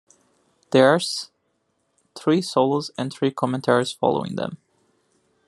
There 0.71 0.87
are 0.89 0.99
three 2.17 2.41
solos 2.41 2.89
and 2.97 3.13
three 3.13 3.29
commentaries 3.29 3.91
following 3.91 4.35
them. 4.35 4.57